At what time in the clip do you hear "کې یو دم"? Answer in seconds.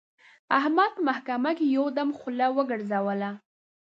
1.57-2.09